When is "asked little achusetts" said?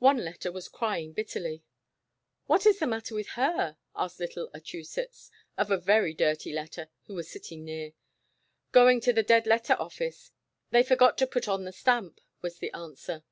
3.96-5.30